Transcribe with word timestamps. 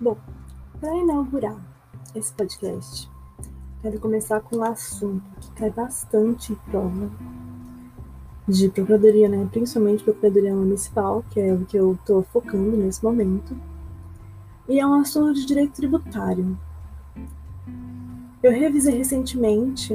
Bom, 0.00 0.16
para 0.80 0.96
inaugurar 0.96 1.60
esse 2.14 2.32
podcast, 2.32 3.06
quero 3.82 4.00
começar 4.00 4.40
com 4.40 4.56
um 4.56 4.64
assunto 4.64 5.22
que 5.38 5.50
cai 5.52 5.68
bastante 5.68 6.54
em 6.54 6.56
prova 6.70 7.10
de 8.48 8.70
procuradoria, 8.70 9.28
né? 9.28 9.46
Principalmente 9.52 10.02
procuradoria 10.02 10.56
municipal, 10.56 11.22
que 11.28 11.38
é 11.38 11.52
o 11.52 11.66
que 11.66 11.76
eu 11.76 11.92
estou 11.92 12.22
focando 12.22 12.78
nesse 12.78 13.04
momento. 13.04 13.54
E 14.66 14.80
é 14.80 14.86
um 14.86 14.94
assunto 14.94 15.34
de 15.34 15.44
direito 15.44 15.74
tributário. 15.74 16.58
Eu 18.42 18.52
revisei 18.52 18.96
recentemente 18.96 19.92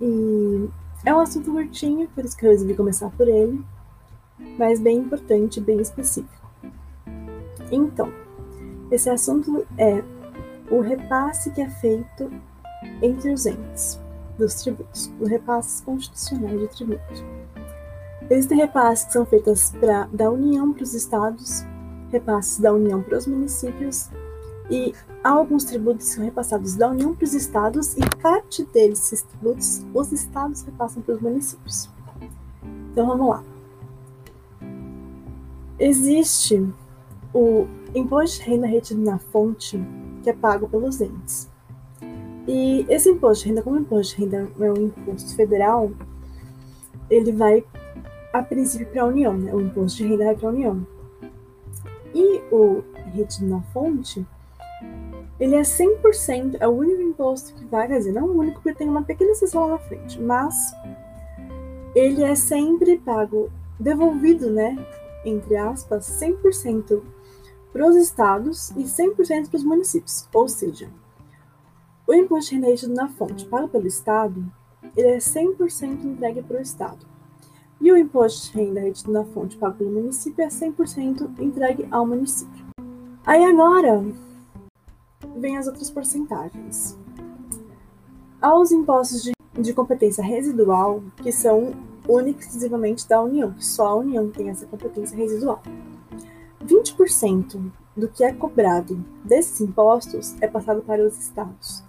e 0.00 0.68
é 1.04 1.12
um 1.12 1.18
assunto 1.18 1.50
curtinho, 1.50 2.08
por 2.14 2.24
isso 2.24 2.36
que 2.36 2.46
eu 2.46 2.50
resolvi 2.50 2.76
começar 2.76 3.10
por 3.10 3.26
ele, 3.26 3.60
mas 4.56 4.78
bem 4.78 4.98
importante, 4.98 5.60
bem 5.60 5.80
específico. 5.80 6.46
Então, 7.72 8.12
esse 8.92 9.08
assunto 9.08 9.66
é 9.78 10.04
o 10.70 10.80
repasse 10.82 11.50
que 11.50 11.62
é 11.62 11.68
feito 11.68 12.30
entre 13.00 13.32
os 13.32 13.46
entes 13.46 13.98
dos 14.38 14.54
tributos, 14.56 15.10
os 15.18 15.28
repasses 15.30 15.80
constitucionais 15.80 16.60
de 16.60 16.68
tributo. 16.68 17.24
Existem 18.28 18.58
repasses 18.58 19.06
que 19.06 19.12
são 19.14 19.24
feitos 19.24 19.70
pra, 19.70 20.06
da 20.12 20.30
União 20.30 20.74
para 20.74 20.82
os 20.82 20.92
estados, 20.92 21.64
repasses 22.10 22.58
da 22.58 22.72
União 22.72 23.02
para 23.02 23.16
os 23.16 23.26
municípios, 23.26 24.10
e 24.70 24.94
alguns 25.24 25.64
tributos 25.64 26.06
são 26.08 26.24
repassados 26.24 26.76
da 26.76 26.90
União 26.90 27.14
para 27.14 27.24
os 27.24 27.32
estados, 27.32 27.96
e 27.96 28.00
parte 28.20 28.62
desses 28.74 29.22
tributos 29.22 29.84
os 29.94 30.12
estados 30.12 30.62
repassam 30.62 31.02
para 31.02 31.14
os 31.14 31.20
municípios. 31.20 31.88
Então 32.90 33.06
vamos 33.06 33.28
lá. 33.28 33.42
Existe 35.78 36.70
o 37.34 37.66
imposto 37.94 38.42
de 38.42 38.50
renda 38.50 38.66
retido 38.66 39.00
na 39.02 39.18
fonte, 39.18 39.82
que 40.22 40.30
é 40.30 40.32
pago 40.32 40.68
pelos 40.68 41.00
entes. 41.00 41.50
E 42.46 42.84
esse 42.88 43.10
imposto 43.10 43.44
de 43.44 43.50
renda, 43.50 43.62
como 43.62 43.78
imposto 43.78 44.16
de 44.16 44.22
renda 44.22 44.50
é 44.58 44.70
um 44.72 44.86
imposto 44.86 45.36
federal, 45.36 45.90
ele 47.08 47.32
vai 47.32 47.64
a 48.32 48.42
princípio 48.42 48.86
para 48.86 49.02
a 49.02 49.06
União, 49.06 49.36
né? 49.36 49.54
O 49.54 49.60
imposto 49.60 49.98
de 49.98 50.08
renda 50.08 50.24
vai 50.24 50.34
para 50.34 50.48
a 50.48 50.52
União. 50.52 50.86
E 52.14 52.42
o 52.50 52.82
retido 53.14 53.46
na 53.46 53.60
fonte, 53.72 54.26
ele 55.38 55.54
é 55.54 55.62
100%, 55.62 56.56
é 56.58 56.66
o 56.66 56.70
único 56.70 57.02
imposto 57.02 57.54
que 57.54 57.64
vai, 57.66 57.86
quer 57.86 57.98
dizer, 57.98 58.12
não 58.12 58.26
o 58.26 58.38
único, 58.38 58.60
porque 58.60 58.74
tem 58.74 58.88
uma 58.88 59.02
pequena 59.02 59.32
exceção 59.32 59.62
lá 59.62 59.72
na 59.72 59.78
frente, 59.78 60.20
mas 60.20 60.74
ele 61.94 62.22
é 62.22 62.34
sempre 62.34 62.98
pago, 62.98 63.50
devolvido, 63.78 64.50
né? 64.50 64.78
Entre 65.24 65.56
aspas, 65.56 66.06
100% 66.20 67.02
para 67.72 67.88
os 67.88 67.96
estados 67.96 68.70
e 68.72 68.84
100% 68.84 69.48
para 69.48 69.56
os 69.56 69.64
municípios. 69.64 70.28
Ou 70.32 70.48
seja, 70.48 70.90
o 72.06 72.12
imposto 72.12 72.50
de 72.50 72.56
renda 72.56 72.68
retido 72.68 72.94
na 72.94 73.08
fonte 73.08 73.46
pago 73.46 73.68
pelo 73.68 73.86
estado, 73.86 74.44
ele 74.96 75.08
é 75.08 75.18
100% 75.18 76.04
entregue 76.04 76.42
para 76.42 76.58
o 76.58 76.60
estado. 76.60 77.06
E 77.80 77.90
o 77.90 77.96
imposto 77.96 78.52
de 78.52 78.58
renda 78.58 78.80
retido 78.80 79.10
na 79.10 79.24
fonte 79.24 79.56
pago 79.56 79.76
pelo 79.78 79.90
município 79.90 80.44
é 80.44 80.48
100% 80.48 81.40
entregue 81.40 81.88
ao 81.90 82.06
município. 82.06 82.66
Aí 83.24 83.44
agora 83.44 84.04
vem 85.36 85.56
as 85.56 85.66
outras 85.66 85.90
porcentagens. 85.90 86.98
Aos 88.40 88.72
impostos 88.72 89.22
de, 89.22 89.32
de 89.60 89.72
competência 89.72 90.22
residual, 90.22 91.02
que 91.16 91.32
são 91.32 91.72
únicos 92.08 92.46
exclusivamente 92.46 93.08
da 93.08 93.22
União, 93.22 93.52
que 93.52 93.64
só 93.64 93.88
a 93.88 93.94
União 93.94 94.28
tem 94.28 94.50
essa 94.50 94.66
competência 94.66 95.16
residual. 95.16 95.62
20% 96.66 97.70
do 97.96 98.08
que 98.08 98.24
é 98.24 98.32
cobrado 98.32 99.04
desses 99.24 99.60
impostos 99.60 100.34
é 100.40 100.48
passado 100.48 100.82
para 100.82 101.04
os 101.06 101.18
estados. 101.18 101.84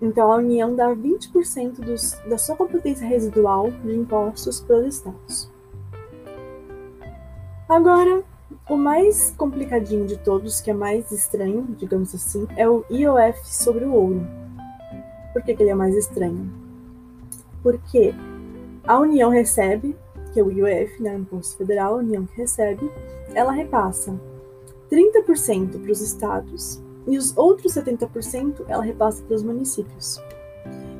Então, 0.00 0.32
a 0.32 0.36
União 0.36 0.74
dá 0.74 0.88
20% 0.88 1.74
dos, 1.74 2.18
da 2.28 2.36
sua 2.36 2.56
competência 2.56 3.06
residual 3.06 3.70
de 3.70 3.94
impostos 3.94 4.60
para 4.60 4.78
os 4.78 4.96
estados. 4.96 5.50
Agora, 7.68 8.24
o 8.68 8.76
mais 8.76 9.32
complicadinho 9.36 10.06
de 10.06 10.18
todos, 10.18 10.60
que 10.60 10.70
é 10.70 10.74
mais 10.74 11.10
estranho, 11.12 11.66
digamos 11.78 12.14
assim, 12.14 12.46
é 12.56 12.68
o 12.68 12.84
IOF 12.90 13.38
sobre 13.44 13.84
o 13.84 13.92
ouro. 13.92 14.26
Por 15.32 15.42
que, 15.42 15.54
que 15.54 15.62
ele 15.62 15.70
é 15.70 15.74
mais 15.74 15.94
estranho? 15.96 16.52
Porque 17.62 18.12
a 18.84 18.98
União 18.98 19.30
recebe 19.30 19.96
que 20.32 20.42
o 20.42 20.50
IOF, 20.50 21.02
né, 21.02 21.14
o 21.14 21.18
Imposto 21.20 21.58
Federal, 21.58 21.94
a 21.94 21.98
União 21.98 22.24
que 22.26 22.36
recebe, 22.36 22.90
ela 23.34 23.52
repassa 23.52 24.18
30% 24.90 25.80
para 25.80 25.92
os 25.92 26.00
estados 26.00 26.82
e 27.06 27.16
os 27.16 27.36
outros 27.36 27.74
70% 27.74 28.64
ela 28.68 28.82
repassa 28.82 29.22
para 29.22 29.36
os 29.36 29.42
municípios. 29.42 30.20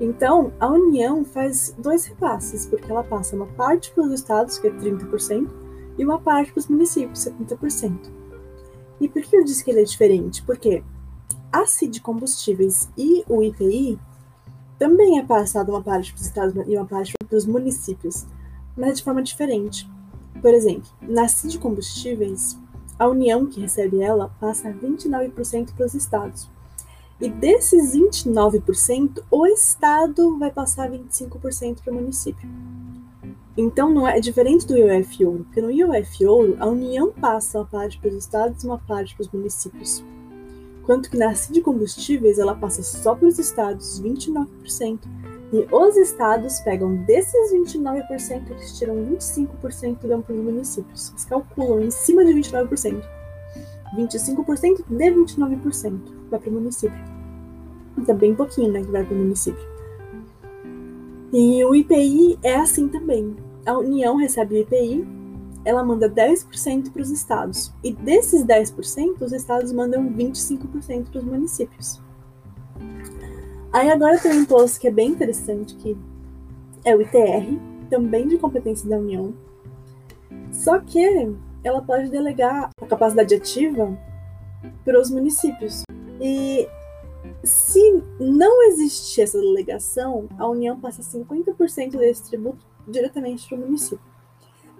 Então, 0.00 0.52
a 0.58 0.68
União 0.68 1.24
faz 1.24 1.74
dois 1.78 2.04
repasses, 2.04 2.66
porque 2.66 2.90
ela 2.90 3.04
passa 3.04 3.36
uma 3.36 3.46
parte 3.46 3.92
para 3.92 4.04
os 4.04 4.12
estados, 4.12 4.58
que 4.58 4.66
é 4.66 4.70
30%, 4.70 5.48
e 5.96 6.04
uma 6.04 6.18
parte 6.18 6.52
para 6.52 6.60
os 6.60 6.66
municípios, 6.66 7.20
70%. 7.20 8.10
E 9.00 9.08
por 9.08 9.22
que 9.22 9.36
eu 9.36 9.44
disse 9.44 9.64
que 9.64 9.70
ele 9.70 9.80
é 9.80 9.84
diferente? 9.84 10.42
Porque 10.42 10.82
a 11.52 11.66
CID 11.66 12.00
Combustíveis 12.00 12.88
e 12.96 13.24
o 13.28 13.42
IPI 13.42 13.98
também 14.78 15.18
é 15.20 15.24
passado 15.24 15.70
uma 15.70 15.82
parte 15.82 16.12
para 16.12 16.20
os 16.20 16.26
estados 16.26 16.54
e 16.66 16.76
uma 16.76 16.86
parte 16.86 17.12
para 17.28 17.38
os 17.38 17.46
municípios 17.46 18.26
mas 18.76 18.98
de 18.98 19.04
forma 19.04 19.22
diferente. 19.22 19.88
Por 20.40 20.52
exemplo, 20.52 20.88
na 21.00 21.26
de 21.26 21.58
combustíveis, 21.58 22.58
a 22.98 23.08
União 23.08 23.46
que 23.46 23.60
recebe 23.60 24.00
ela 24.00 24.28
passa 24.40 24.72
29% 24.72 25.74
para 25.74 25.86
os 25.86 25.94
estados. 25.94 26.48
E 27.20 27.28
desses 27.28 27.94
29%, 27.94 29.22
o 29.30 29.46
estado 29.46 30.38
vai 30.38 30.50
passar 30.50 30.90
25% 30.90 31.82
para 31.82 31.92
o 31.92 31.96
município. 31.96 32.48
Então 33.56 33.88
não 33.88 34.06
é, 34.06 34.18
é 34.18 34.20
diferente 34.20 34.66
do 34.66 34.76
IOF 34.76 35.24
Ouro, 35.24 35.44
porque 35.44 35.62
no 35.62 35.70
IOF 35.70 36.26
Ouro 36.26 36.56
a 36.58 36.66
União 36.66 37.12
passa 37.12 37.58
uma 37.58 37.64
parte 37.64 37.98
para 37.98 38.10
os 38.10 38.16
estados 38.16 38.64
e 38.64 38.66
uma 38.66 38.78
parte 38.78 39.14
para 39.14 39.22
os 39.22 39.30
municípios. 39.30 40.04
Quanto 40.84 41.08
que 41.08 41.16
na 41.16 41.32
de 41.32 41.60
combustíveis 41.62 42.38
ela 42.38 42.54
passa 42.54 42.82
só 42.82 43.14
para 43.14 43.28
os 43.28 43.38
estados 43.38 44.02
29% 44.02 44.98
e 45.54 45.68
os 45.70 45.96
estados 45.96 46.58
pegam 46.58 46.96
desses 47.04 47.52
29%, 47.52 48.50
eles 48.50 48.76
tiram 48.76 48.96
25% 48.96 49.98
e 50.02 50.08
dão 50.08 50.20
para 50.20 50.34
os 50.34 50.42
municípios. 50.42 51.10
Eles 51.10 51.24
calculam 51.26 51.80
em 51.80 51.92
cima 51.92 52.24
de 52.24 52.32
29%. 52.32 53.00
25% 53.96 54.84
de 54.88 55.10
29% 55.12 56.00
vai 56.28 56.40
para 56.40 56.50
o 56.50 56.52
município. 56.52 56.98
Então, 57.96 58.16
bem 58.16 58.34
pouquinho, 58.34 58.72
né, 58.72 58.82
que 58.82 58.90
vai 58.90 59.04
para 59.04 59.14
o 59.14 59.16
município. 59.16 59.64
E 61.32 61.64
o 61.64 61.72
IPI 61.72 62.36
é 62.42 62.56
assim 62.56 62.88
também. 62.88 63.36
A 63.64 63.78
União 63.78 64.16
recebe 64.16 64.56
o 64.56 64.58
IPI, 64.58 65.06
ela 65.64 65.84
manda 65.84 66.10
10% 66.10 66.90
para 66.90 67.00
os 67.00 67.10
estados. 67.10 67.72
E 67.84 67.92
desses 67.92 68.44
10%, 68.44 69.20
os 69.20 69.32
estados 69.32 69.70
mandam 69.70 70.10
25% 70.10 71.10
para 71.10 71.20
os 71.20 71.24
municípios. 71.24 72.02
Aí 73.74 73.90
agora 73.90 74.20
tem 74.20 74.30
um 74.30 74.42
imposto 74.42 74.78
que 74.78 74.86
é 74.86 74.90
bem 74.92 75.08
interessante, 75.08 75.74
que 75.74 75.96
é 76.84 76.94
o 76.94 77.02
ITR, 77.02 77.58
também 77.90 78.28
de 78.28 78.38
competência 78.38 78.88
da 78.88 78.96
União. 78.96 79.34
Só 80.52 80.78
que 80.78 81.34
ela 81.64 81.82
pode 81.82 82.08
delegar 82.08 82.70
a 82.80 82.86
capacidade 82.86 83.34
ativa 83.34 83.98
para 84.84 85.00
os 85.00 85.10
municípios. 85.10 85.82
E 86.20 86.68
se 87.42 88.00
não 88.20 88.62
existir 88.68 89.22
essa 89.22 89.40
delegação, 89.40 90.28
a 90.38 90.46
União 90.46 90.78
passa 90.78 91.02
50% 91.02 91.98
desse 91.98 92.30
tributo 92.30 92.64
diretamente 92.86 93.48
para 93.48 93.58
o 93.58 93.60
município. 93.60 94.06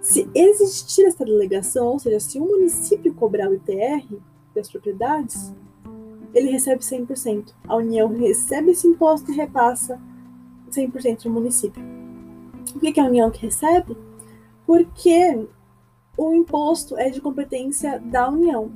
Se 0.01 0.31
existir 0.33 1.07
essa 1.07 1.25
delegação, 1.25 1.89
ou 1.89 1.99
seja, 1.99 2.21
se 2.21 2.39
um 2.39 2.47
município 2.47 3.13
cobrar 3.13 3.51
o 3.51 3.55
ITR 3.55 4.07
das 4.55 4.71
propriedades, 4.71 5.53
ele 6.35 6.51
recebe 6.51 6.83
100%. 6.83 7.55
A 7.69 7.77
União 7.77 8.09
recebe 8.09 8.73
esse 8.73 8.87
imposto 8.87 9.31
e 9.31 9.35
repassa 9.35 10.01
100% 10.71 11.27
no 11.27 11.33
município. 11.33 11.83
Que, 12.81 12.93
que 12.93 13.01
é 13.01 13.03
a 13.03 13.07
União 13.07 13.31
que 13.31 13.47
recebe? 13.47 13.97
Porque 14.67 15.47
o 16.17 16.35
imposto 16.35 16.97
é 16.99 17.09
de 17.09 17.21
competência 17.21 18.01
da 18.01 18.29
União. 18.29 18.71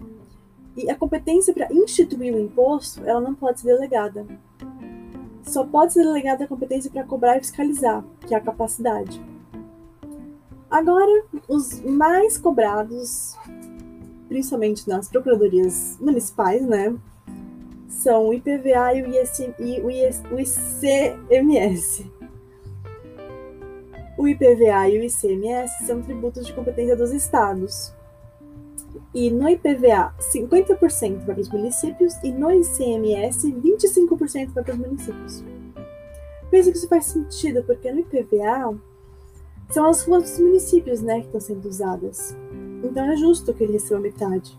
E 0.76 0.88
a 0.88 0.94
competência 0.94 1.52
para 1.52 1.72
instituir 1.72 2.32
o 2.32 2.38
imposto, 2.38 3.02
ela 3.04 3.20
não 3.20 3.34
pode 3.34 3.60
ser 3.60 3.74
delegada. 3.74 4.24
Só 5.42 5.66
pode 5.66 5.92
ser 5.92 6.04
delegada 6.04 6.44
a 6.44 6.48
competência 6.48 6.90
para 6.90 7.04
cobrar 7.04 7.36
e 7.36 7.40
fiscalizar, 7.40 8.04
que 8.26 8.34
é 8.34 8.36
a 8.36 8.40
capacidade. 8.40 9.20
Agora, 10.70 11.24
os 11.48 11.80
mais 11.80 12.36
cobrados, 12.36 13.34
principalmente 14.28 14.86
nas 14.86 15.08
procuradorias 15.08 15.96
municipais, 15.98 16.64
né? 16.66 16.94
São 17.98 18.28
o 18.28 18.34
IPVA 18.34 18.94
e 18.94 19.02
o, 19.02 19.08
IS, 19.08 19.38
e 19.40 19.80
o, 19.80 19.90
IS, 19.90 20.22
o 20.30 20.38
ICMS. 20.38 22.06
O 24.16 24.28
IPVA 24.28 24.88
e 24.88 24.98
o 24.98 25.04
ICMS 25.04 25.84
são 25.84 26.00
tributos 26.00 26.46
de 26.46 26.52
competência 26.52 26.96
dos 26.96 27.12
estados. 27.12 27.92
E 29.12 29.30
no 29.30 29.48
IPVA, 29.48 30.14
50% 30.20 31.24
vai 31.24 31.34
para 31.34 31.40
os 31.40 31.48
municípios 31.48 32.14
e 32.22 32.30
no 32.30 32.52
ICMS, 32.52 33.52
25% 33.52 34.50
vai 34.52 34.62
para 34.62 34.74
os 34.74 34.78
municípios. 34.78 35.44
Pensa 36.50 36.70
que 36.70 36.78
isso 36.78 36.88
faz 36.88 37.06
sentido, 37.06 37.64
porque 37.64 37.90
no 37.90 38.00
IPVA 38.00 38.78
são 39.70 39.86
as 39.86 40.04
ruas 40.04 40.22
dos 40.22 40.38
municípios 40.38 41.02
né, 41.02 41.20
que 41.20 41.26
estão 41.26 41.40
sendo 41.40 41.68
usadas. 41.68 42.36
Então 42.82 43.10
é 43.10 43.16
justo 43.16 43.52
que 43.52 43.64
ele 43.64 43.72
receba 43.72 44.00
metade. 44.00 44.56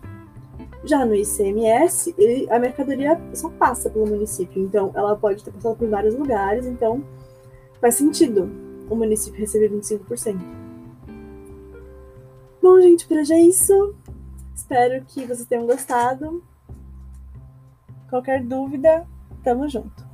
Já 0.82 1.04
no 1.04 1.14
ICMS, 1.14 2.14
ele, 2.16 2.50
a 2.50 2.58
mercadoria 2.58 3.20
só 3.34 3.50
passa 3.50 3.90
pelo 3.90 4.06
município, 4.06 4.62
então 4.62 4.90
ela 4.94 5.14
pode 5.14 5.44
ter 5.44 5.50
passado 5.50 5.76
por 5.76 5.88
vários 5.88 6.14
lugares, 6.14 6.64
então 6.64 7.04
faz 7.80 7.96
sentido 7.96 8.50
o 8.88 8.96
município 8.96 9.38
receber 9.38 9.70
25%. 9.70 10.38
Bom, 12.62 12.80
gente, 12.80 13.06
por 13.06 13.18
hoje 13.18 13.32
é 13.32 13.40
isso. 13.40 13.94
Espero 14.54 15.04
que 15.06 15.26
vocês 15.26 15.46
tenham 15.46 15.66
gostado. 15.66 16.42
Qualquer 18.08 18.42
dúvida, 18.42 19.06
tamo 19.42 19.68
junto. 19.68 20.09